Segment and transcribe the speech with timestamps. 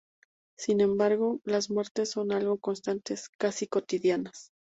[0.57, 4.49] Sin embargo, las muertes son algo constantes, casi cotidianas.